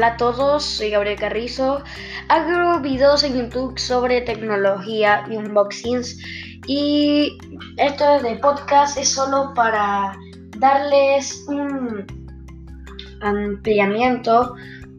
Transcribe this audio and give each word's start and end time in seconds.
Hola 0.00 0.14
a 0.14 0.16
todos, 0.16 0.64
soy 0.64 0.88
Gabriel 0.88 1.18
Carrizo. 1.18 1.82
Hago 2.28 2.80
videos 2.80 3.22
en 3.22 3.34
YouTube 3.34 3.78
sobre 3.78 4.22
tecnología 4.22 5.26
y 5.30 5.36
unboxings. 5.36 6.16
Y 6.66 7.36
esto 7.76 8.18
de 8.22 8.36
podcast 8.36 8.96
es 8.96 9.10
solo 9.10 9.52
para 9.54 10.16
darles 10.56 11.44
un 11.48 12.06
ampliamiento 13.20 14.54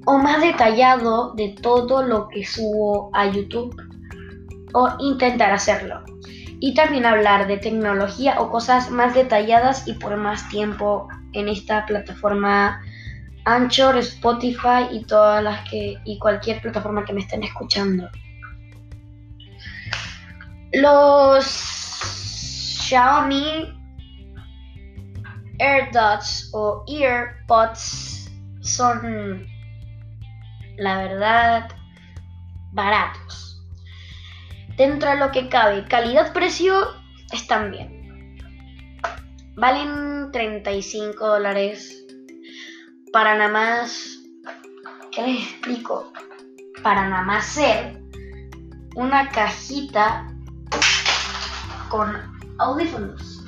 o 0.05 0.19
más 0.19 0.39
detallado 0.39 1.33
de 1.33 1.55
todo 1.59 2.03
lo 2.03 2.27
que 2.27 2.45
subo 2.45 3.09
a 3.15 3.25
YouTube 3.25 3.75
o 4.73 4.87
intentar 4.99 5.51
hacerlo. 5.51 6.03
Y 6.59 6.75
también 6.75 7.07
hablar 7.07 7.47
de 7.47 7.57
tecnología 7.57 8.39
o 8.39 8.51
cosas 8.51 8.91
más 8.91 9.15
detalladas 9.15 9.87
y 9.87 9.93
por 9.93 10.15
más 10.17 10.47
tiempo 10.49 11.07
en 11.33 11.49
esta 11.49 11.87
plataforma 11.87 12.83
Anchor, 13.45 13.97
Spotify 13.97 14.87
y 14.91 15.03
todas 15.05 15.43
las 15.43 15.67
que 15.69 15.97
y 16.05 16.19
cualquier 16.19 16.61
plataforma 16.61 17.03
que 17.05 17.13
me 17.13 17.21
estén 17.21 17.43
escuchando. 17.43 18.09
Los 20.73 21.45
Xiaomi 22.87 23.77
AirDots 25.59 26.49
o 26.53 26.83
EarPods 26.87 28.31
son 28.61 29.45
la 30.77 30.97
verdad 30.97 31.69
baratos. 32.71 33.61
Dentro 34.77 35.09
de 35.09 35.17
lo 35.17 35.31
que 35.31 35.49
cabe, 35.49 35.85
calidad-precio 35.85 36.73
están 37.31 37.71
bien. 37.71 38.37
Valen 39.55 40.31
35 40.31 41.27
dólares 41.27 42.00
para 43.11 43.35
nada 43.37 43.51
más, 43.51 44.19
¿qué 45.11 45.21
les 45.21 45.43
explico? 45.43 46.11
Para 46.81 47.09
nada 47.09 47.23
más 47.23 47.45
ser 47.45 48.01
una 48.95 49.29
cajita 49.29 50.27
con 51.89 52.09
audífonos. 52.57 53.43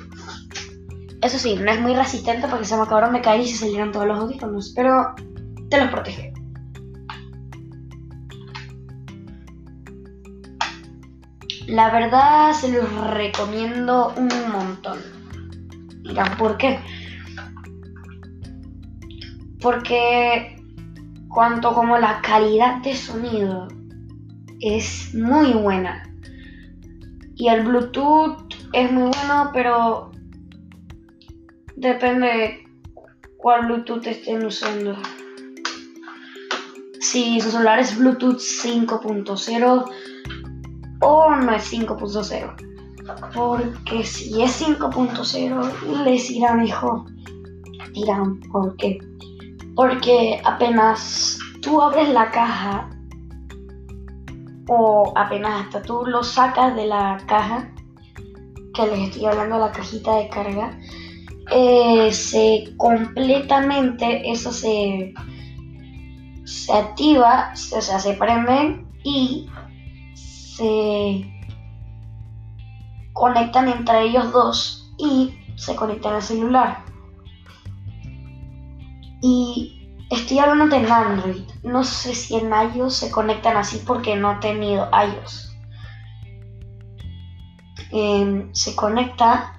Eso 1.22 1.38
sí, 1.38 1.56
no 1.56 1.70
es 1.70 1.80
muy 1.80 1.94
resistente 1.94 2.46
porque 2.48 2.66
se 2.66 2.76
me 2.76 2.82
acabaron 2.82 3.14
de 3.14 3.22
caer 3.22 3.40
y 3.40 3.48
se 3.48 3.56
salieron 3.56 3.92
todos 3.92 4.06
los 4.06 4.18
audífonos, 4.18 4.72
pero 4.76 5.14
te 5.70 5.80
los 5.80 5.88
protege. 5.88 6.34
La 11.66 11.90
verdad 11.90 12.52
se 12.52 12.68
los 12.68 12.92
recomiendo 13.12 14.12
un 14.18 14.28
montón. 14.52 14.98
Dirán, 16.02 16.36
¿por 16.36 16.58
qué? 16.58 16.78
Porque 19.64 20.62
cuanto 21.30 21.72
como 21.72 21.96
la 21.96 22.20
calidad 22.20 22.82
de 22.82 22.94
sonido 22.94 23.66
es 24.60 25.14
muy 25.14 25.54
buena. 25.54 26.02
Y 27.34 27.48
el 27.48 27.64
Bluetooth 27.64 28.52
es 28.74 28.92
muy 28.92 29.10
bueno, 29.10 29.50
pero 29.54 30.10
depende 31.76 32.68
cuál 33.38 33.64
Bluetooth 33.64 34.06
estén 34.06 34.44
usando. 34.44 34.98
Si 37.00 37.40
su 37.40 37.50
celular 37.50 37.78
es 37.78 37.96
Bluetooth 37.96 38.36
5.0 38.36 39.90
o 41.00 41.36
no 41.36 41.54
es 41.54 41.72
5.0. 41.72 43.32
Porque 43.34 44.04
si 44.04 44.42
es 44.42 44.62
5.0 44.62 46.04
les 46.04 46.30
irá 46.30 46.54
mejor. 46.54 47.06
Dirán, 47.94 48.40
¿por 48.52 48.76
qué? 48.76 48.98
Porque 49.74 50.40
apenas 50.44 51.38
tú 51.60 51.80
abres 51.80 52.08
la 52.10 52.30
caja 52.30 52.90
o 54.68 55.12
apenas 55.16 55.64
hasta 55.64 55.82
tú 55.82 56.04
lo 56.06 56.22
sacas 56.22 56.74
de 56.76 56.86
la 56.86 57.18
caja, 57.26 57.70
que 58.74 58.86
les 58.86 59.08
estoy 59.08 59.26
hablando 59.26 59.56
de 59.56 59.60
la 59.62 59.72
cajita 59.72 60.16
de 60.16 60.28
carga, 60.28 60.78
eh, 61.50 62.10
se 62.12 62.74
completamente 62.76 64.30
eso 64.30 64.50
se, 64.52 65.12
se 66.44 66.72
activa, 66.72 67.52
o 67.52 67.80
sea, 67.80 67.98
se 67.98 68.14
prende 68.14 68.84
y 69.02 69.48
se 70.14 71.30
conectan 73.12 73.68
entre 73.68 74.02
ellos 74.04 74.32
dos 74.32 74.92
y 74.98 75.34
se 75.56 75.76
conectan 75.76 76.14
al 76.14 76.22
celular. 76.22 76.93
Y 79.26 79.88
estoy 80.10 80.38
hablando 80.38 80.66
de 80.66 80.86
Android. 80.86 81.44
No 81.62 81.82
sé 81.82 82.14
si 82.14 82.36
en 82.36 82.50
iOS 82.52 82.94
se 82.94 83.10
conectan 83.10 83.56
así 83.56 83.82
porque 83.86 84.16
no 84.16 84.32
he 84.32 84.36
tenido 84.36 84.86
iOS. 84.92 85.56
Em, 87.90 88.52
se 88.52 88.76
conecta 88.76 89.56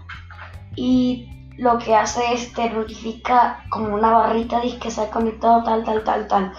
y 0.76 1.28
lo 1.58 1.80
que 1.80 1.96
hace 1.96 2.32
es 2.32 2.54
te 2.54 2.70
notifica 2.70 3.66
como 3.72 3.96
una 3.96 4.12
barrita 4.12 4.62
dice 4.62 4.78
que 4.78 4.92
se 4.92 5.02
ha 5.02 5.10
conectado 5.10 5.64
tal, 5.64 5.84
tal, 5.84 6.04
tal, 6.04 6.28
tal. 6.28 6.54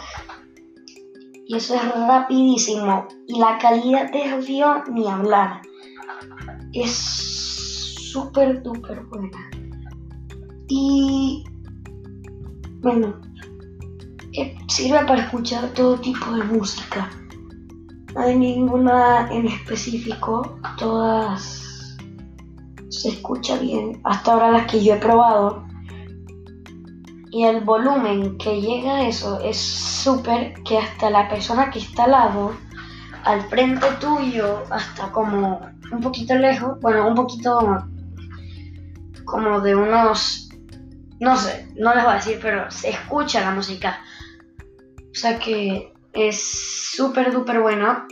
Y 1.47 1.55
eso 1.55 1.77
es 1.77 1.89
rapidísimo. 2.09 3.07
Y 3.29 3.39
la 3.39 3.57
calidad 3.59 4.11
de 4.11 4.33
audio 4.33 4.83
ni 4.91 5.07
hablar. 5.07 5.63
Es 6.73 8.11
súper, 8.11 8.65
duper 8.65 9.05
buena. 9.05 9.49
Y 10.67 11.45
bueno, 12.87 13.17
eh, 14.35 14.57
sirve 14.69 15.05
para 15.07 15.23
escuchar 15.23 15.71
todo 15.71 15.99
tipo 15.99 16.31
de 16.31 16.45
música. 16.45 17.11
No 18.15 18.21
hay 18.21 18.39
ninguna 18.39 19.29
en 19.33 19.49
específico, 19.49 20.57
todas 20.79 21.97
se 22.89 23.09
escucha 23.09 23.59
bien. 23.59 24.01
Hasta 24.05 24.33
ahora 24.33 24.53
las 24.53 24.71
que 24.71 24.85
yo 24.85 24.95
he 24.95 24.99
probado. 24.99 25.67
Y 27.33 27.43
el 27.43 27.65
volumen 27.65 28.39
que 28.39 28.61
llega 28.61 28.99
a 28.99 29.09
eso 29.09 29.41
es 29.41 29.57
súper 29.57 30.55
que 30.63 30.79
hasta 30.79 31.11
la 31.11 31.29
persona 31.29 31.71
que 31.71 31.81
está 31.81 32.05
al 32.05 32.13
lado, 32.13 32.53
al 33.25 33.43
frente 33.49 33.87
tuyo, 34.01 34.63
hasta 34.71 35.11
como 35.11 35.61
un 35.91 36.01
poquito 36.01 36.37
lejos, 36.37 36.81
bueno, 36.81 37.09
un 37.09 37.17
poquito 37.17 37.85
como 39.25 39.61
de 39.61 39.75
unos 39.75 40.46
no 41.21 41.37
sé, 41.37 41.69
no 41.77 41.95
les 41.95 42.05
voy 42.05 42.13
a 42.13 42.17
decir, 42.17 42.39
pero 42.41 42.71
se 42.71 42.91
escucha 42.91 43.41
la 43.41 43.53
música. 43.53 44.01
O 45.11 45.15
sea 45.15 45.39
que 45.39 45.93
es 46.13 46.93
súper, 46.95 47.33
duper 47.33 47.61
bueno. 47.61 48.07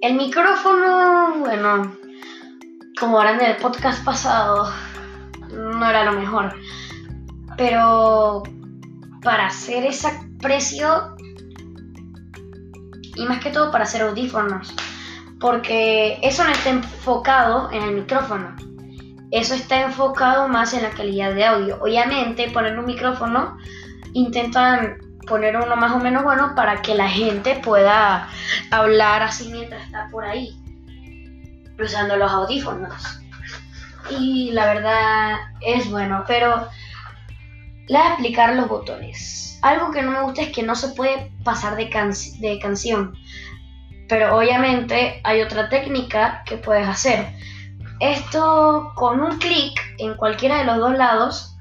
El 0.00 0.14
micrófono, 0.14 1.38
bueno, 1.38 1.96
como 2.98 3.20
harán 3.20 3.40
en 3.40 3.50
el 3.50 3.56
podcast 3.56 4.04
pasado, 4.04 4.72
no 5.52 5.88
era 5.88 6.04
lo 6.04 6.12
mejor. 6.12 6.54
Pero 7.56 8.42
para 9.22 9.46
hacer 9.46 9.84
ese 9.84 10.08
precio, 10.40 11.16
y 13.16 13.26
más 13.26 13.40
que 13.40 13.50
todo 13.50 13.70
para 13.70 13.84
hacer 13.84 14.02
audífonos, 14.02 14.74
porque 15.40 16.18
eso 16.22 16.44
no 16.44 16.50
está 16.50 16.70
enfocado 16.70 17.70
en 17.70 17.82
el 17.82 17.94
micrófono 17.94 18.56
eso 19.30 19.54
está 19.54 19.82
enfocado 19.82 20.48
más 20.48 20.72
en 20.74 20.82
la 20.82 20.90
calidad 20.90 21.34
de 21.34 21.44
audio. 21.44 21.78
Obviamente, 21.80 22.50
poner 22.50 22.78
un 22.78 22.86
micrófono, 22.86 23.58
intentan 24.14 24.98
poner 25.26 25.56
uno 25.56 25.76
más 25.76 25.92
o 25.92 25.98
menos 25.98 26.24
bueno 26.24 26.54
para 26.54 26.80
que 26.80 26.94
la 26.94 27.08
gente 27.08 27.56
pueda 27.56 28.28
hablar 28.70 29.22
así 29.22 29.50
mientras 29.50 29.84
está 29.84 30.08
por 30.10 30.24
ahí, 30.24 30.56
usando 31.78 32.16
los 32.16 32.30
audífonos. 32.30 33.20
Y 34.10 34.52
la 34.52 34.72
verdad 34.72 35.36
es 35.60 35.90
bueno, 35.90 36.24
pero 36.26 36.68
le 37.88 37.98
voy 37.98 38.06
a 38.06 38.12
explicar 38.12 38.54
los 38.54 38.68
botones. 38.68 39.58
Algo 39.60 39.90
que 39.90 40.02
no 40.02 40.12
me 40.12 40.22
gusta 40.22 40.42
es 40.42 40.52
que 40.52 40.62
no 40.62 40.74
se 40.74 40.88
puede 40.88 41.30
pasar 41.44 41.76
de, 41.76 41.90
de 42.40 42.58
canción. 42.58 43.14
Pero 44.08 44.38
obviamente 44.38 45.20
hay 45.24 45.42
otra 45.42 45.68
técnica 45.68 46.42
que 46.46 46.56
puedes 46.56 46.88
hacer 46.88 47.26
esto 48.00 48.92
con 48.94 49.20
un 49.20 49.38
clic 49.38 49.80
en 49.98 50.14
cualquiera 50.14 50.58
de 50.58 50.64
los 50.64 50.78
dos 50.78 50.96
lados 50.96 51.56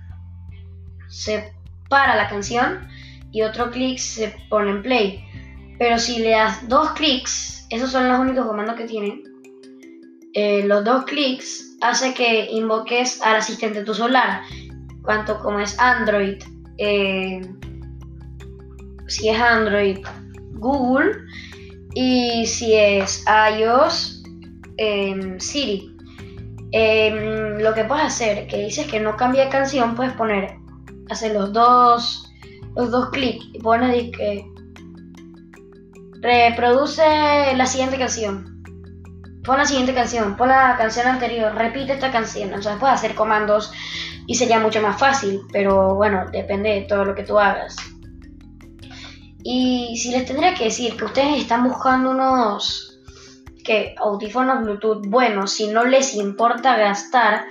se 1.10 1.54
para 1.90 2.16
la 2.16 2.28
canción 2.28 2.88
y 3.32 3.42
otro 3.42 3.72
clic 3.72 3.98
se 3.98 4.36
pone 4.50 4.72
en 4.72 4.82
play. 4.82 5.24
Pero 5.80 5.98
si 6.00 6.20
le 6.20 6.32
das 6.32 6.68
dos 6.68 6.92
clics, 6.92 7.68
esos 7.70 7.92
son 7.92 8.10
los 8.10 8.20
únicos 8.20 8.46
comandos 8.46 8.76
que 8.76 8.86
tiene. 8.86 9.22
Eh, 10.34 10.64
los 10.66 10.84
dos 10.84 11.06
clics 11.06 11.78
hace 11.82 12.14
que 12.14 12.50
invoques 12.52 13.22
al 13.22 13.38
asistente 13.38 13.80
de 13.80 13.86
tu 13.86 13.94
celular, 13.94 14.42
cuanto 15.04 15.40
como 15.40 15.60
es 15.60 15.80
Android. 15.80 16.42
Eh, 16.78 17.42
si 19.08 19.30
es 19.30 19.40
Android, 19.40 20.00
Google. 20.54 21.12
Y 21.94 22.46
si 22.46 22.76
es 22.76 23.24
iOS, 23.58 24.24
eh, 24.78 25.36
Siri. 25.40 25.97
Em, 26.72 27.60
lo 27.60 27.74
que 27.74 27.86
puedes 27.86 28.06
hacer, 28.06 28.48
que 28.48 28.58
dices 28.58 28.88
que 28.88 29.00
no 29.00 29.16
cambia 29.16 29.46
de 29.46 29.50
canción, 29.50 29.96
puedes 29.96 30.14
poner, 30.14 30.58
hacer 31.10 31.34
los 31.34 31.54
dos 31.54 32.28
los 32.78 32.92
dos 32.92 33.10
clics 33.10 33.46
y 33.54 33.60
pones 33.60 34.12
que 34.16 34.46
reproduce 36.22 37.04
la 37.56 37.66
siguiente 37.66 37.98
canción. 37.98 38.64
Pon 39.44 39.58
la 39.58 39.66
siguiente 39.66 39.94
canción, 39.94 40.36
pon 40.36 40.50
la 40.50 40.76
canción 40.78 41.08
anterior, 41.08 41.56
repite 41.56 41.94
esta 41.94 42.12
canción. 42.12 42.62
Sea, 42.62 42.78
puedes 42.78 42.96
hacer 42.96 43.16
comandos 43.16 43.72
y 44.28 44.36
sería 44.36 44.60
mucho 44.60 44.82
más 44.82 45.00
fácil, 45.00 45.42
pero 45.52 45.96
bueno, 45.96 46.26
depende 46.32 46.70
de 46.70 46.82
todo 46.82 47.06
lo 47.06 47.16
que 47.16 47.24
tú 47.24 47.40
hagas. 47.40 47.76
Y 49.44 49.98
si 49.98 50.12
les 50.12 50.26
tendría 50.26 50.54
que 50.54 50.66
decir 50.66 50.96
que 50.98 51.06
ustedes 51.06 51.42
están 51.42 51.64
buscando 51.64 52.12
unos 52.12 52.87
que 53.68 53.94
audífonos 53.98 54.64
Bluetooth 54.64 55.06
buenos, 55.08 55.52
si 55.52 55.68
no 55.68 55.84
les 55.84 56.16
importa 56.16 56.78
gastar, 56.78 57.46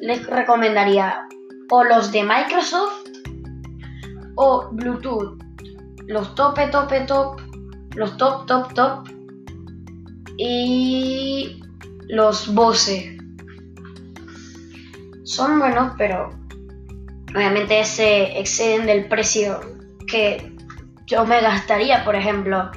les 0.00 0.24
recomendaría 0.24 1.26
o 1.68 1.82
los 1.82 2.12
de 2.12 2.22
Microsoft 2.22 3.08
o 4.36 4.68
Bluetooth. 4.70 5.42
Los 6.06 6.36
tope, 6.36 6.68
tope, 6.68 7.00
top. 7.00 7.40
Los 7.96 8.16
top, 8.16 8.46
top, 8.46 8.74
top. 8.74 9.08
Y 10.38 11.60
los 12.08 12.54
Bose. 12.54 13.18
Son 15.24 15.58
buenos, 15.58 15.94
pero 15.98 16.30
obviamente 17.34 17.84
se 17.84 18.38
exceden 18.38 18.86
del 18.86 19.08
precio 19.08 19.58
que 20.06 20.52
yo 21.06 21.26
me 21.26 21.40
gastaría, 21.40 22.04
por 22.04 22.14
ejemplo. 22.14 22.70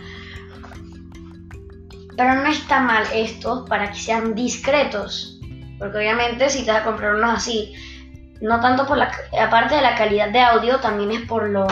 Pero 2.19 2.36
no 2.36 2.48
está 2.48 2.81
mal 2.81 3.06
esto 3.13 3.63
para 3.63 3.92
que 3.92 3.98
sean 3.98 4.36
discretos. 4.36 5.39
Porque 5.80 6.00
obviamente 6.00 6.50
si 6.50 6.66
te 6.66 6.71
vas 6.74 6.81
a 6.81 6.83
comprar 6.83 7.16
unos 7.16 7.38
así, 7.38 7.74
no 8.42 8.60
tanto 8.60 8.86
por 8.86 8.98
la... 8.98 9.10
Aparte 9.42 9.75
de 9.75 9.81
la 9.81 9.95
calidad 9.95 10.27
de 10.30 10.42
audio, 10.42 10.81
también 10.81 11.12
es 11.12 11.21
por 11.21 11.48
lo 11.48 11.66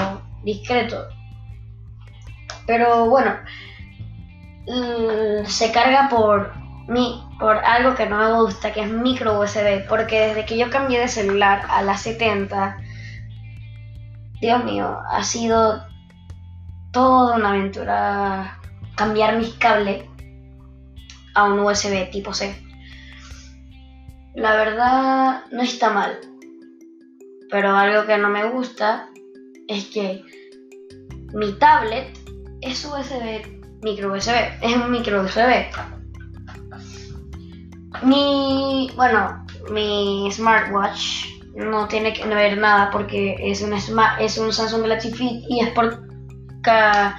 discreto. 0.46 1.06
Pero 2.66 3.10
bueno, 3.10 3.36
mm, 4.68 5.46
se 5.48 5.70
carga 5.74 6.08
por 6.08 6.56
mí, 6.88 7.28
por 7.42 7.58
algo 7.58 7.94
que 7.94 8.06
no 8.06 8.18
me 8.18 8.42
gusta, 8.42 8.72
que 8.72 8.84
es 8.84 8.90
micro 8.90 9.42
USB. 9.42 9.86
Porque 9.90 10.28
desde 10.28 10.46
que 10.46 10.58
yo 10.58 10.70
cambié 10.70 11.02
de 11.02 11.10
celular 11.10 11.64
a 11.70 11.82
la 11.82 11.98
70, 11.98 12.78
Dios 14.40 14.64
mío, 14.64 14.98
ha 15.10 15.24
sido 15.26 15.86
toda 16.94 17.36
una 17.36 17.50
aventura 17.50 18.60
cambiar 18.96 19.36
mis 19.36 19.54
cables 19.56 20.07
a 21.38 21.44
un 21.44 21.60
USB 21.60 22.10
tipo 22.10 22.34
C. 22.34 22.56
La 24.34 24.56
verdad 24.56 25.44
no 25.52 25.62
está 25.62 25.92
mal, 25.92 26.20
pero 27.52 27.76
algo 27.76 28.08
que 28.08 28.18
no 28.18 28.28
me 28.30 28.50
gusta 28.50 29.10
es 29.68 29.86
que 29.86 30.24
mi 31.34 31.54
tablet 31.54 32.18
es 32.62 32.84
USB, 32.84 33.46
micro 33.84 34.14
USB, 34.14 34.34
es 34.64 34.76
un 34.76 34.90
micro 34.90 35.22
USB. 35.22 35.68
Mi, 38.02 38.92
bueno, 38.96 39.46
mi 39.72 40.30
smartwatch 40.32 41.28
no 41.56 41.88
tiene 41.88 42.14
que 42.14 42.26
ver 42.26 42.58
nada 42.58 42.90
porque 42.90 43.36
es 43.40 43.62
un, 43.62 43.74
es 43.74 44.38
un 44.40 44.52
Samsung 44.52 44.82
Galaxy 44.82 45.12
Fit 45.12 45.44
y 45.50 45.60
es 45.60 45.70
por 45.70 46.08
carga 46.62 47.16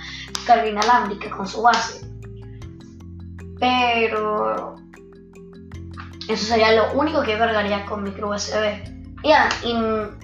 inalámbrica 0.69 1.31
con 1.31 1.47
su 1.47 1.63
base. 1.63 2.08
Pero 3.59 4.77
eso 6.29 6.45
sería 6.45 6.73
lo 6.73 6.93
único 6.93 7.23
que 7.23 7.39
cargaría 7.39 7.87
con 7.87 8.05
micro 8.05 8.31
USB. 8.31 8.99
Ya, 9.25 9.49
y 9.65 9.75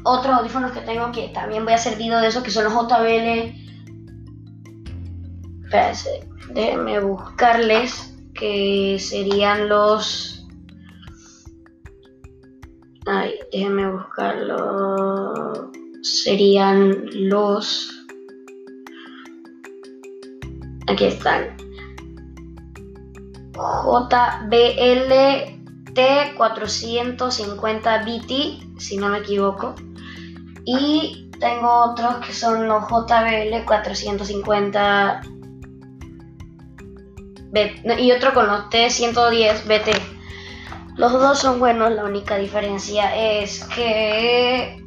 otros 0.04 0.34
audífonos 0.34 0.72
que 0.72 0.80
tengo 0.80 1.10
que 1.10 1.28
también 1.28 1.64
voy 1.64 1.72
a 1.72 1.76
hacer 1.76 1.96
video 1.96 2.20
de 2.20 2.28
eso, 2.28 2.42
que 2.42 2.50
son 2.50 2.64
los 2.64 2.72
JBL. 2.72 3.52
Espérense, 5.64 6.28
déjenme 6.52 7.00
buscarles, 7.00 8.14
que 8.34 8.98
serían 9.00 9.68
los... 9.68 10.46
Ay, 13.06 13.34
déjenme 13.50 13.90
buscarlo. 13.90 15.72
Serían 16.02 17.06
los... 17.28 17.90
Aquí 20.86 21.06
están. 21.06 21.63
JBLT 23.54 25.14
450 26.36 27.98
BT, 27.98 28.80
si 28.80 28.96
no 28.96 29.08
me 29.08 29.18
equivoco. 29.18 29.74
Y 30.64 31.30
tengo 31.38 31.92
otros 31.92 32.16
que 32.26 32.32
son 32.32 32.66
los 32.68 32.84
JBL 32.84 33.64
450 33.64 35.22
y 37.98 38.12
otro 38.12 38.34
con 38.34 38.46
los 38.46 38.68
T110 38.70 39.64
BT. 39.66 39.90
Los 40.96 41.12
dos 41.12 41.38
son 41.38 41.58
buenos, 41.58 41.92
la 41.92 42.04
única 42.04 42.36
diferencia 42.36 43.14
es 43.16 43.64
que 43.64 44.80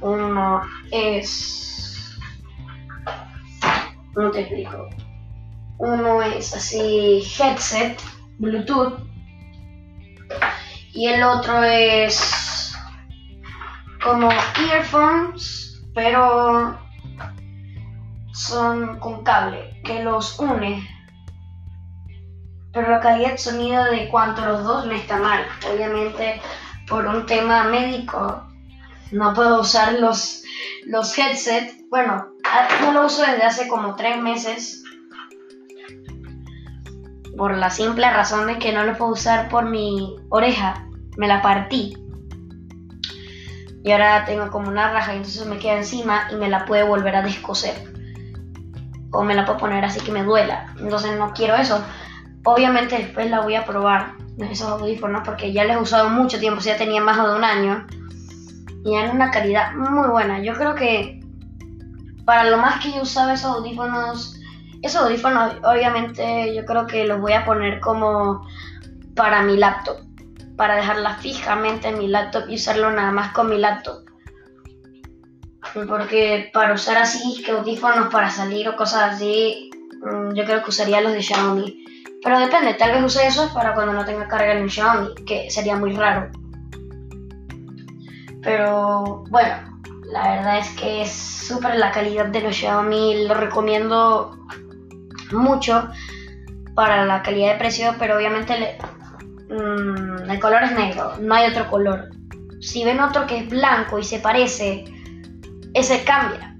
uno 0.00 0.62
es 0.90 1.66
¿Cómo 4.14 4.30
te 4.30 4.40
explico? 4.40 4.88
Uno 5.78 6.22
es 6.22 6.54
así 6.54 7.22
headset, 7.38 8.00
Bluetooth, 8.38 8.98
y 10.92 11.08
el 11.08 11.22
otro 11.22 11.62
es 11.62 12.74
como 14.02 14.30
earphones, 14.70 15.82
pero 15.94 16.78
son 18.32 18.98
con 18.98 19.22
cable 19.24 19.80
que 19.84 20.02
los 20.02 20.38
une. 20.38 20.88
Pero 22.72 22.90
la 22.90 23.00
calidad 23.00 23.32
de 23.32 23.38
sonido 23.38 23.84
de 23.84 24.08
cuanto 24.08 24.44
los 24.44 24.64
dos 24.64 24.86
no 24.86 24.92
está 24.92 25.18
mal. 25.18 25.46
Obviamente, 25.72 26.40
por 26.88 27.06
un 27.06 27.26
tema 27.26 27.64
médico, 27.64 28.46
no 29.12 29.34
puedo 29.34 29.60
usar 29.60 29.94
los, 29.94 30.42
los 30.86 31.18
headsets. 31.18 31.74
Bueno, 31.90 32.28
no 32.82 32.92
lo 32.92 33.06
uso 33.06 33.22
desde 33.22 33.42
hace 33.42 33.68
como 33.68 33.96
tres 33.96 34.18
meses. 34.18 34.82
Por 37.36 37.56
la 37.56 37.70
simple 37.70 38.10
razón 38.10 38.46
de 38.46 38.58
que 38.58 38.72
no 38.72 38.84
lo 38.84 38.96
puedo 38.96 39.12
usar 39.12 39.48
por 39.48 39.66
mi 39.66 40.16
oreja. 40.30 40.86
Me 41.16 41.28
la 41.28 41.42
partí. 41.42 41.96
Y 43.84 43.92
ahora 43.92 44.24
tengo 44.24 44.50
como 44.50 44.68
una 44.68 44.92
raja 44.92 45.14
y 45.14 45.18
entonces 45.18 45.46
me 45.46 45.58
queda 45.58 45.76
encima 45.76 46.28
y 46.32 46.36
me 46.36 46.48
la 46.48 46.64
puede 46.64 46.82
volver 46.82 47.14
a 47.16 47.22
descoser. 47.22 47.74
O 49.12 49.22
me 49.22 49.34
la 49.34 49.44
puedo 49.44 49.58
poner 49.58 49.84
así 49.84 50.00
que 50.00 50.12
me 50.12 50.24
duela. 50.24 50.74
Entonces 50.80 51.16
no 51.18 51.32
quiero 51.32 51.54
eso. 51.54 51.84
Obviamente 52.44 52.96
después 52.96 53.30
la 53.30 53.40
voy 53.40 53.54
a 53.54 53.64
probar 53.64 54.14
esos 54.38 54.68
audífonos 54.68 55.22
porque 55.24 55.52
ya 55.52 55.64
les 55.64 55.76
he 55.76 55.80
usado 55.80 56.10
mucho 56.10 56.38
tiempo, 56.38 56.60
ya 56.60 56.76
tenía 56.76 57.00
más 57.00 57.16
de 57.16 57.34
un 57.34 57.44
año 57.44 57.86
y 58.84 58.94
en 58.94 59.10
una 59.10 59.30
calidad 59.30 59.72
muy 59.74 60.08
buena. 60.08 60.40
Yo 60.40 60.54
creo 60.54 60.74
que 60.74 61.20
para 62.24 62.48
lo 62.48 62.58
más 62.58 62.80
que 62.80 62.92
yo 62.92 63.02
usaba 63.02 63.34
esos 63.34 63.56
audífonos, 63.56 64.35
esos 64.86 65.02
audífonos 65.02 65.54
obviamente 65.64 66.54
yo 66.54 66.64
creo 66.64 66.86
que 66.86 67.04
los 67.04 67.20
voy 67.20 67.32
a 67.32 67.44
poner 67.44 67.80
como 67.80 68.46
para 69.14 69.42
mi 69.42 69.56
laptop, 69.56 69.98
para 70.56 70.76
dejarla 70.76 71.16
fijamente 71.16 71.88
en 71.88 71.98
mi 71.98 72.08
laptop 72.08 72.44
y 72.48 72.54
usarlo 72.54 72.90
nada 72.90 73.10
más 73.12 73.32
con 73.32 73.48
mi 73.48 73.58
laptop. 73.58 74.04
Porque 75.88 76.50
para 76.54 76.74
usar 76.74 76.96
así, 76.96 77.42
que 77.42 77.50
audífonos 77.50 78.12
para 78.12 78.30
salir 78.30 78.68
o 78.68 78.76
cosas 78.76 79.14
así, 79.14 79.70
mm, 80.02 80.34
yo 80.34 80.44
creo 80.44 80.62
que 80.62 80.70
usaría 80.70 81.00
los 81.00 81.12
de 81.12 81.22
Xiaomi. 81.22 81.84
Pero 82.22 82.38
depende, 82.38 82.74
tal 82.74 82.92
vez 82.92 83.04
use 83.04 83.26
esos 83.26 83.50
para 83.50 83.74
cuando 83.74 83.92
no 83.92 84.04
tenga 84.04 84.28
carga 84.28 84.52
en 84.52 84.70
Xiaomi, 84.70 85.14
que 85.26 85.50
sería 85.50 85.76
muy 85.76 85.94
raro. 85.94 86.30
Pero 88.42 89.24
bueno, 89.28 89.80
la 90.04 90.36
verdad 90.36 90.58
es 90.58 90.68
que 90.70 91.02
es 91.02 91.12
súper 91.12 91.76
la 91.76 91.90
calidad 91.90 92.26
de 92.26 92.40
los 92.40 92.56
Xiaomi, 92.56 93.26
lo 93.26 93.34
recomiendo 93.34 94.36
mucho 95.32 95.88
para 96.74 97.04
la 97.06 97.22
calidad 97.22 97.52
de 97.52 97.58
precio, 97.58 97.94
pero 97.98 98.16
obviamente 98.16 98.78
mm, 99.48 100.30
el 100.30 100.40
color 100.40 100.64
es 100.64 100.72
negro, 100.72 101.14
no 101.20 101.34
hay 101.34 101.50
otro 101.50 101.68
color. 101.68 102.10
Si 102.60 102.84
ven 102.84 103.00
otro 103.00 103.26
que 103.26 103.38
es 103.38 103.48
blanco 103.48 103.98
y 103.98 104.04
se 104.04 104.18
parece, 104.18 104.84
ese 105.74 106.04
cambia. 106.04 106.56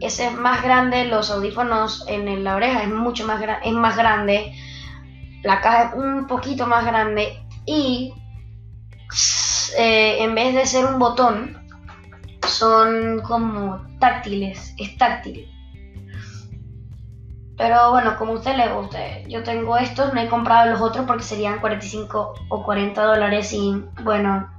Ese 0.00 0.26
es 0.26 0.34
más 0.34 0.62
grande, 0.62 1.06
los 1.06 1.30
audífonos 1.30 2.04
en 2.08 2.44
la 2.44 2.56
oreja 2.56 2.82
es 2.82 2.88
mucho 2.88 3.26
más, 3.26 3.42
es 3.64 3.72
más 3.72 3.96
grande, 3.96 4.52
la 5.42 5.60
caja 5.60 5.84
es 5.84 5.94
un 5.94 6.26
poquito 6.26 6.66
más 6.66 6.84
grande 6.84 7.40
y 7.64 8.12
eh, 9.78 10.22
en 10.22 10.34
vez 10.34 10.54
de 10.54 10.66
ser 10.66 10.86
un 10.86 10.98
botón, 10.98 11.56
son 12.46 13.20
como 13.20 13.80
táctiles, 13.98 14.74
es 14.78 14.96
táctil. 14.98 15.48
Pero 17.56 17.90
bueno, 17.90 18.16
como 18.16 18.32
a 18.32 18.36
usted 18.36 18.56
le 18.56 18.72
guste, 18.72 19.24
yo 19.28 19.42
tengo 19.44 19.76
estos, 19.76 20.12
no 20.12 20.20
he 20.20 20.28
comprado 20.28 20.70
los 20.70 20.80
otros 20.80 21.06
porque 21.06 21.22
serían 21.22 21.60
45 21.60 22.34
o 22.48 22.62
40 22.64 23.02
dólares 23.02 23.52
y 23.52 23.84
bueno, 24.02 24.50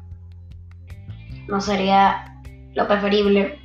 no 1.48 1.60
sería 1.60 2.42
lo 2.74 2.88
preferible. 2.88 3.60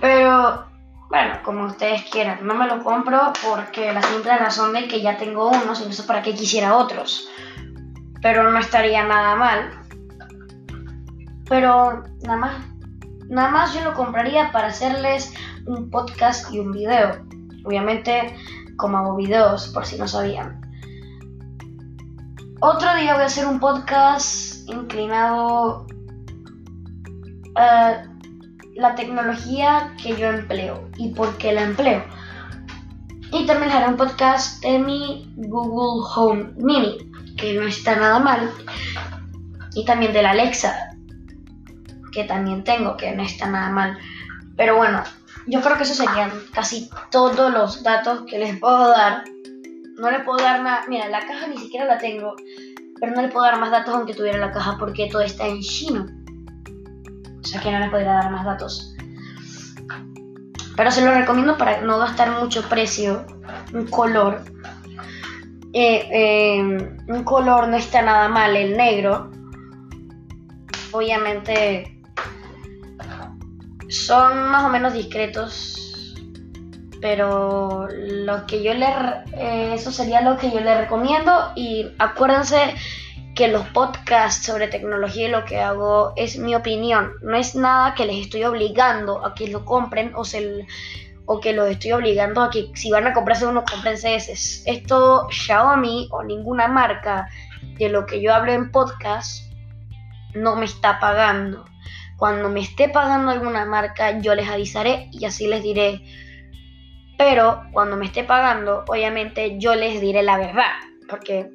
Pero 0.00 0.66
bueno, 1.08 1.38
como 1.42 1.64
ustedes 1.64 2.02
quieran, 2.10 2.46
no 2.46 2.54
me 2.54 2.66
lo 2.66 2.84
compro 2.84 3.32
porque 3.48 3.92
la 3.92 4.02
simple 4.02 4.36
razón 4.36 4.74
de 4.74 4.86
que 4.86 5.00
ya 5.00 5.16
tengo 5.16 5.48
unos 5.48 5.78
sé 5.78 6.02
para 6.02 6.20
qué 6.20 6.34
quisiera 6.34 6.76
otros. 6.76 7.28
Pero 8.20 8.50
no 8.50 8.58
estaría 8.58 9.06
nada 9.06 9.36
mal. 9.36 9.70
Pero 11.48 12.02
nada 12.22 12.36
más, 12.36 12.56
nada 13.28 13.50
más 13.50 13.74
yo 13.74 13.82
lo 13.82 13.94
compraría 13.94 14.52
para 14.52 14.68
hacerles 14.68 15.32
un 15.66 15.90
podcast 15.90 16.52
y 16.52 16.60
un 16.60 16.72
video. 16.72 17.24
Obviamente, 17.64 18.36
como 18.76 18.98
hago 18.98 19.16
videos, 19.16 19.68
por 19.68 19.86
si 19.86 19.98
no 19.98 20.06
sabían. 20.06 20.60
Otro 22.60 22.94
día 22.96 23.14
voy 23.14 23.22
a 23.22 23.26
hacer 23.26 23.46
un 23.46 23.60
podcast 23.60 24.68
inclinado 24.68 25.86
a 27.54 28.02
la 28.74 28.94
tecnología 28.94 29.94
que 30.02 30.16
yo 30.16 30.28
empleo 30.28 30.88
y 30.96 31.08
por 31.10 31.36
qué 31.38 31.52
la 31.52 31.62
empleo. 31.62 32.04
Y 33.32 33.44
también 33.46 33.72
haré 33.72 33.88
un 33.88 33.96
podcast 33.96 34.62
de 34.62 34.78
mi 34.78 35.32
Google 35.36 36.06
Home 36.14 36.52
Mini, 36.56 37.10
que 37.36 37.54
no 37.54 37.66
está 37.66 37.96
nada 37.96 38.20
mal. 38.20 38.50
Y 39.74 39.84
también 39.84 40.12
de 40.12 40.22
la 40.22 40.30
Alexa, 40.30 40.85
que 42.16 42.24
también 42.24 42.64
tengo, 42.64 42.96
que 42.96 43.12
no 43.12 43.22
está 43.22 43.46
nada 43.46 43.68
mal. 43.68 43.98
Pero 44.56 44.76
bueno, 44.76 45.02
yo 45.46 45.60
creo 45.60 45.76
que 45.76 45.82
esos 45.82 45.98
serían 45.98 46.32
casi 46.52 46.88
todos 47.10 47.52
los 47.52 47.82
datos 47.82 48.22
que 48.26 48.38
les 48.38 48.58
puedo 48.58 48.88
dar. 48.88 49.22
No 49.98 50.10
le 50.10 50.20
puedo 50.20 50.38
dar 50.38 50.62
nada. 50.62 50.84
Mira, 50.88 51.08
la 51.08 51.20
caja 51.20 51.46
ni 51.46 51.58
siquiera 51.58 51.84
la 51.84 51.98
tengo. 51.98 52.34
Pero 52.98 53.12
no 53.12 53.20
le 53.20 53.28
puedo 53.28 53.44
dar 53.44 53.60
más 53.60 53.70
datos 53.70 53.94
aunque 53.94 54.14
tuviera 54.14 54.38
la 54.38 54.50
caja 54.50 54.76
porque 54.78 55.10
todo 55.12 55.20
está 55.20 55.46
en 55.46 55.60
chino. 55.60 56.06
O 57.38 57.46
sea 57.46 57.60
que 57.60 57.70
no 57.70 57.80
le 57.80 57.90
podría 57.90 58.14
dar 58.14 58.30
más 58.30 58.46
datos. 58.46 58.94
Pero 60.74 60.90
se 60.90 61.04
lo 61.04 61.12
recomiendo 61.12 61.58
para 61.58 61.82
no 61.82 61.98
gastar 61.98 62.40
mucho 62.40 62.66
precio. 62.66 63.26
Un 63.74 63.86
color. 63.88 64.42
Eh, 65.74 66.08
eh, 66.10 66.60
un 67.08 67.24
color 67.24 67.68
no 67.68 67.76
está 67.76 68.00
nada 68.00 68.28
mal, 68.28 68.56
el 68.56 68.74
negro. 68.74 69.30
Obviamente 70.92 71.95
son 73.88 74.50
más 74.50 74.64
o 74.64 74.68
menos 74.68 74.94
discretos, 74.94 76.14
pero 77.00 77.88
lo 77.90 78.46
que 78.46 78.62
yo 78.62 78.74
le 78.74 78.86
eh, 79.34 79.74
eso 79.74 79.92
sería 79.92 80.22
lo 80.22 80.36
que 80.36 80.50
yo 80.50 80.60
le 80.60 80.80
recomiendo 80.80 81.52
y 81.54 81.86
acuérdense 81.98 82.74
que 83.34 83.48
los 83.48 83.66
podcasts 83.68 84.46
sobre 84.46 84.66
tecnología 84.66 85.28
y 85.28 85.30
lo 85.30 85.44
que 85.44 85.60
hago 85.60 86.14
es 86.16 86.38
mi 86.38 86.54
opinión, 86.54 87.12
no 87.22 87.36
es 87.36 87.54
nada 87.54 87.94
que 87.94 88.06
les 88.06 88.24
estoy 88.24 88.44
obligando 88.44 89.24
a 89.24 89.34
que 89.34 89.48
lo 89.48 89.64
compren 89.64 90.12
o 90.14 90.24
se 90.24 90.66
o 91.26 91.40
que 91.40 91.52
los 91.52 91.68
estoy 91.68 91.92
obligando 91.92 92.40
a 92.40 92.50
que 92.50 92.70
si 92.74 92.90
van 92.90 93.06
a 93.06 93.12
comprarse 93.12 93.46
uno, 93.46 93.64
comprense 93.70 94.14
ese. 94.14 94.32
Esto 94.70 95.28
Xiaomi 95.28 96.08
o 96.12 96.22
ninguna 96.22 96.68
marca 96.68 97.28
de 97.78 97.88
lo 97.88 98.06
que 98.06 98.22
yo 98.22 98.32
hablo 98.32 98.52
en 98.52 98.70
podcast 98.70 99.44
no 100.34 100.56
me 100.56 100.64
está 100.64 101.00
pagando. 101.00 101.64
Cuando 102.16 102.48
me 102.48 102.60
esté 102.60 102.88
pagando 102.88 103.30
alguna 103.30 103.64
marca, 103.66 104.18
yo 104.20 104.34
les 104.34 104.48
avisaré 104.48 105.08
y 105.12 105.24
así 105.24 105.46
les 105.46 105.62
diré. 105.62 106.02
Pero 107.18 107.62
cuando 107.72 107.96
me 107.96 108.06
esté 108.06 108.24
pagando, 108.24 108.84
obviamente 108.88 109.58
yo 109.58 109.74
les 109.74 110.00
diré 110.00 110.22
la 110.22 110.38
verdad. 110.38 110.72
Porque 111.08 111.50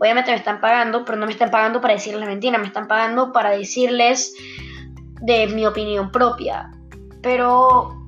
obviamente 0.00 0.30
me 0.30 0.36
están 0.36 0.60
pagando, 0.60 1.04
pero 1.04 1.18
no 1.18 1.26
me 1.26 1.32
están 1.32 1.50
pagando 1.50 1.80
para 1.80 1.94
decirles 1.94 2.26
mentira, 2.26 2.58
me 2.58 2.66
están 2.66 2.88
pagando 2.88 3.32
para 3.32 3.50
decirles 3.50 4.34
de 5.20 5.46
mi 5.48 5.66
opinión 5.66 6.10
propia. 6.10 6.70
Pero 7.22 7.98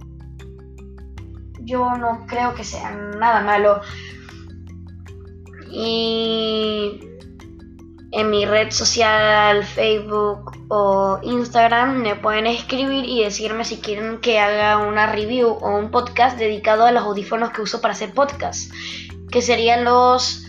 yo 1.60 1.90
no 1.96 2.26
creo 2.26 2.54
que 2.54 2.64
sea 2.64 2.90
nada 2.92 3.40
malo. 3.42 3.80
Y 5.70 6.19
en 8.20 8.30
mi 8.30 8.44
red 8.44 8.70
social, 8.70 9.64
Facebook 9.64 10.52
o 10.68 11.18
Instagram, 11.22 12.02
me 12.02 12.16
pueden 12.16 12.46
escribir 12.46 13.04
y 13.04 13.24
decirme 13.24 13.64
si 13.64 13.78
quieren 13.78 14.20
que 14.20 14.38
haga 14.38 14.78
una 14.78 15.06
review 15.06 15.48
o 15.48 15.76
un 15.76 15.90
podcast 15.90 16.38
dedicado 16.38 16.84
a 16.84 16.92
los 16.92 17.02
audífonos 17.02 17.50
que 17.50 17.62
uso 17.62 17.80
para 17.80 17.92
hacer 17.92 18.12
podcast, 18.12 18.72
que 19.30 19.42
serían 19.42 19.84
los 19.84 20.44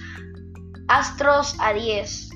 Astros 0.87 1.57
A10. 1.59 2.29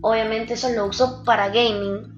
Obviamente 0.00 0.54
eso 0.54 0.68
lo 0.68 0.86
uso 0.86 1.24
para 1.24 1.48
gaming, 1.48 2.16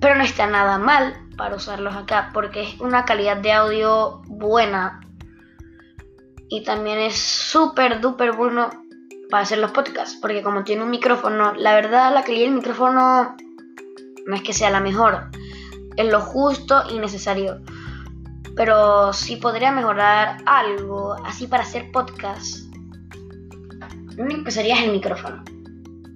pero 0.00 0.14
no 0.14 0.22
está 0.22 0.46
nada 0.46 0.78
mal 0.78 1.28
para 1.36 1.56
usarlos 1.56 1.96
acá 1.96 2.30
porque 2.32 2.62
es 2.62 2.80
una 2.80 3.04
calidad 3.04 3.38
de 3.38 3.52
audio 3.52 4.22
buena 4.26 5.00
y 6.48 6.62
también 6.62 6.98
es 6.98 7.16
súper 7.16 8.00
duper 8.00 8.32
bueno 8.32 8.79
para 9.30 9.44
hacer 9.44 9.58
los 9.58 9.70
podcasts, 9.70 10.18
porque 10.20 10.42
como 10.42 10.64
tiene 10.64 10.82
un 10.82 10.90
micrófono, 10.90 11.54
la 11.54 11.74
verdad 11.74 12.12
la 12.12 12.24
calidad 12.24 12.46
del 12.46 12.56
micrófono 12.56 13.36
no 14.26 14.34
es 14.34 14.42
que 14.42 14.52
sea 14.52 14.70
la 14.70 14.80
mejor, 14.80 15.30
es 15.96 16.10
lo 16.10 16.20
justo 16.20 16.82
y 16.90 16.98
necesario. 16.98 17.60
Pero 18.56 19.12
si 19.12 19.36
podría 19.36 19.70
mejorar 19.70 20.38
algo 20.44 21.14
así 21.24 21.46
para 21.46 21.62
hacer 21.62 21.90
podcasts, 21.92 22.68
lo 24.16 24.24
el 24.24 24.92
micrófono 24.92 25.42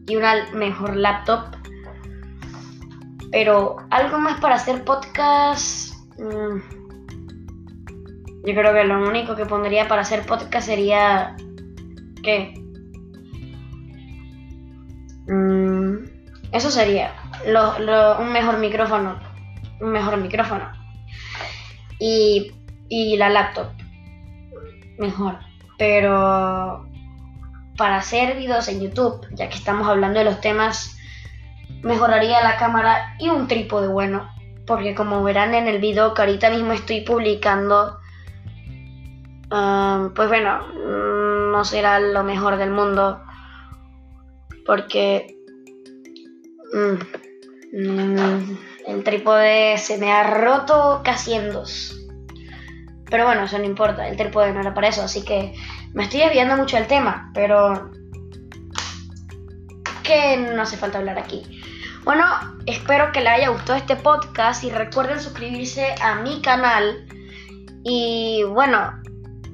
y 0.06 0.16
una 0.16 0.50
mejor 0.52 0.96
laptop. 0.96 1.56
Pero 3.30 3.76
algo 3.90 4.18
más 4.18 4.40
para 4.40 4.56
hacer 4.56 4.84
podcasts... 4.84 5.96
Mm, 6.18 6.58
yo 8.46 8.52
creo 8.52 8.74
que 8.74 8.84
lo 8.84 9.08
único 9.08 9.34
que 9.34 9.46
pondría 9.46 9.88
para 9.88 10.02
hacer 10.02 10.26
podcast 10.26 10.66
sería... 10.66 11.34
¿Qué? 12.22 12.63
Mm, 15.26 16.04
eso 16.52 16.70
sería 16.70 17.12
un 18.18 18.32
mejor 18.32 18.58
micrófono. 18.58 19.18
Un 19.80 19.90
mejor 19.90 20.16
micrófono. 20.18 20.70
Y, 21.98 22.52
la 23.16 23.28
laptop. 23.28 23.68
Mejor. 24.98 25.38
Pero 25.78 26.86
para 27.76 27.96
hacer 27.96 28.36
videos 28.36 28.68
en 28.68 28.80
YouTube, 28.80 29.26
ya 29.32 29.48
que 29.48 29.56
estamos 29.56 29.88
hablando 29.88 30.20
de 30.20 30.24
los 30.24 30.40
temas, 30.40 30.96
mejoraría 31.82 32.40
la 32.42 32.56
cámara 32.56 33.16
y 33.18 33.28
un 33.28 33.48
trípode 33.48 33.88
bueno. 33.88 34.30
Porque 34.66 34.94
como 34.94 35.22
verán 35.22 35.54
en 35.54 35.66
el 35.66 35.80
video 35.80 36.14
que 36.14 36.22
ahorita 36.22 36.50
mismo 36.50 36.72
estoy 36.72 37.00
publicando, 37.00 37.98
ah, 39.50 40.10
pues 40.14 40.28
bueno, 40.28 40.60
mm, 40.68 41.50
no 41.50 41.64
será 41.64 41.98
lo 41.98 42.22
mejor 42.22 42.56
del 42.56 42.70
mundo 42.70 43.20
porque 44.64 45.36
mm, 46.72 47.78
mm, 47.78 48.58
el 48.86 49.04
trípode 49.04 49.78
se 49.78 49.98
me 49.98 50.12
ha 50.12 50.24
roto 50.24 51.02
casi 51.04 51.34
en 51.34 51.52
dos. 51.52 52.00
Pero 53.10 53.26
bueno, 53.26 53.44
eso 53.44 53.58
no 53.58 53.64
importa, 53.64 54.08
el 54.08 54.16
trípode 54.16 54.52
no 54.52 54.60
era 54.60 54.74
para 54.74 54.88
eso, 54.88 55.02
así 55.02 55.24
que 55.24 55.54
me 55.92 56.04
estoy 56.04 56.20
desviando 56.20 56.56
mucho 56.56 56.76
del 56.76 56.86
tema, 56.86 57.30
pero 57.34 57.90
que 60.02 60.36
no 60.36 60.62
hace 60.62 60.76
falta 60.76 60.98
hablar 60.98 61.18
aquí. 61.18 61.42
Bueno, 62.04 62.24
espero 62.66 63.12
que 63.12 63.20
les 63.20 63.32
haya 63.32 63.48
gustado 63.48 63.78
este 63.78 63.96
podcast 63.96 64.62
y 64.62 64.70
recuerden 64.70 65.20
suscribirse 65.20 65.94
a 66.02 66.16
mi 66.16 66.42
canal. 66.42 67.06
Y 67.82 68.42
bueno, 68.44 68.92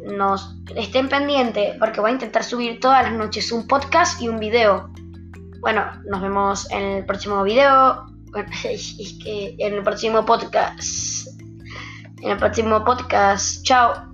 nos 0.04 0.56
estén 0.74 1.08
pendientes 1.08 1.76
porque 1.78 2.00
voy 2.00 2.10
a 2.10 2.14
intentar 2.14 2.42
subir 2.42 2.80
todas 2.80 3.04
las 3.04 3.12
noches 3.12 3.52
un 3.52 3.66
podcast 3.66 4.20
y 4.20 4.28
un 4.28 4.40
video. 4.40 4.90
Bueno, 5.60 5.84
nos 6.06 6.22
vemos 6.22 6.70
en 6.70 6.82
el 6.82 7.04
próximo 7.04 7.42
video. 7.42 8.06
es 8.64 9.18
que 9.22 9.54
en 9.58 9.74
el 9.74 9.82
próximo 9.82 10.24
podcast. 10.24 11.28
En 12.22 12.30
el 12.30 12.36
próximo 12.38 12.84
podcast. 12.84 13.62
Chao. 13.62 14.09